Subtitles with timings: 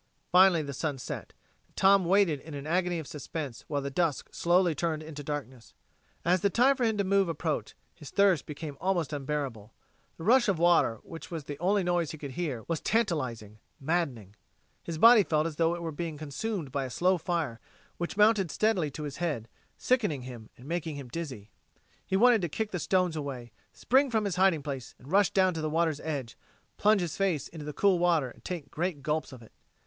[0.31, 1.31] Finally the sun set,
[1.67, 5.75] and Tom waited in an agony of suspense while the dusk slowly turned into darkness.
[6.25, 9.75] As the time for him to move approached, his thirst became almost unbearable.
[10.17, 13.59] The rush of the water, which was the only noise he could hear, was tantalizing,
[13.79, 14.35] maddening.
[14.81, 17.59] His body felt as though it were being consumed by a slow fire,
[17.97, 19.47] which mounted steadily to his head,
[19.77, 21.51] sickening him and making him dizzy.
[22.07, 25.53] He wanted to kick the stones away, spring from his hiding place and rush down
[25.53, 26.35] to the water's edge,
[26.77, 29.51] plunge his face into the cool water and take great gulps of it....